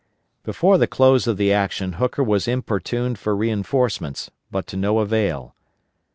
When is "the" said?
0.79-0.87, 1.37-1.53